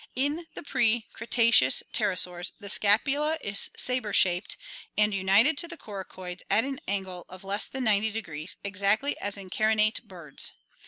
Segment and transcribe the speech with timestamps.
[0.15, 4.57] In the pre Cretaceous pterosaurs the scapula is saber shaped
[4.97, 9.51] and united to the coracoids at an angle of less than 900, exactly as in
[9.51, 10.53] carinate birds.